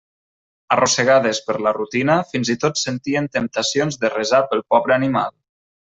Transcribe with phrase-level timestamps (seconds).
[0.75, 5.39] Arrossegades per la rutina, fins i tot sentien temptacions de resar pel pobre animal.